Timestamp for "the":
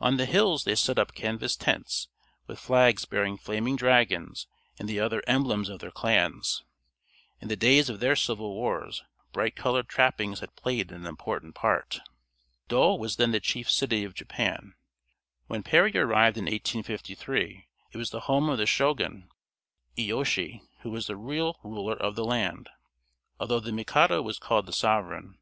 0.16-0.26, 4.88-4.98, 7.46-7.54, 13.30-13.38, 18.10-18.22, 18.58-18.66, 21.06-21.14, 22.16-22.24, 23.60-23.70, 24.66-24.72